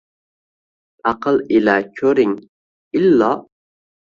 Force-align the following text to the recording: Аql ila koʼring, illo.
Аql 1.11 1.35
ila 1.57 1.75
koʼring, 1.97 2.35
illo. 2.97 3.31